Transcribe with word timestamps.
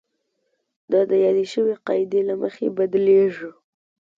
دا 0.91 1.01
د 1.09 1.13
یادې 1.25 1.45
شوې 1.53 1.73
قاعدې 1.87 2.21
له 2.29 2.35
مخې 2.41 2.65
بدلیږي. 2.77 3.49